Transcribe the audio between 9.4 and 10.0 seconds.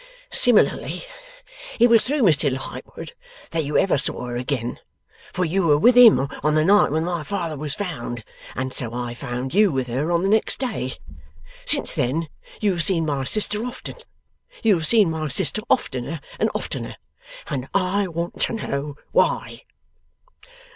you with